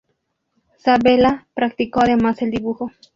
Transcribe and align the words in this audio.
Sabella 0.77 1.47
practicó 1.53 1.99
además 2.01 2.41
el 2.41 2.49
dibujo. 2.49 2.89